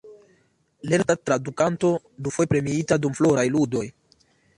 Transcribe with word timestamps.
Lerta 0.93 1.15
tradukanto, 1.29 1.91
dufoje 2.29 2.51
premiita 2.55 2.99
dum 3.05 3.19
Floraj 3.21 3.45
Ludoj. 3.57 3.85